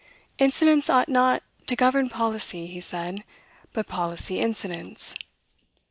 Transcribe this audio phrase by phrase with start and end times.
[0.39, 3.23] "Incidents ought not to govern policy," he said,
[3.71, 5.13] "but policy, incidents."